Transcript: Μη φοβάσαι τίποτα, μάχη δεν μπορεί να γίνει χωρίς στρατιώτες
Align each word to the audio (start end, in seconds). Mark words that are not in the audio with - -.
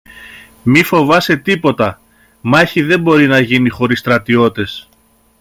Μη 0.63 0.83
φοβάσαι 0.83 1.35
τίποτα, 1.37 2.01
μάχη 2.41 2.81
δεν 2.81 3.01
μπορεί 3.01 3.27
να 3.27 3.39
γίνει 3.39 3.69
χωρίς 3.69 3.99
στρατιώτες 3.99 4.89